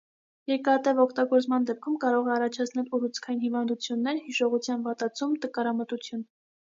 Երկարատև 0.51 0.99
օգտագործման 1.01 1.67
դեպքում 1.69 1.97
կարող 2.05 2.29
է 2.31 2.33
առաջացնել 2.35 2.89
ուռուցքային 2.99 3.43
հիվանդություններ, 3.43 4.23
հիշողության 4.31 4.87
վատացում, 4.89 5.37
տկարամտություն։ 5.45 6.25